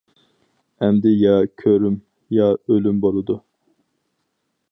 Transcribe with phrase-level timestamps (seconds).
[0.85, 1.99] ئەمدى يا كۆرۈم،
[2.37, 3.39] يا ئۆلۈم بولىدۇ.